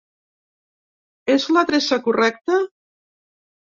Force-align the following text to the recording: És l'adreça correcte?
És 1.35 1.45
l'adreça 1.57 2.01
correcte? 2.07 2.61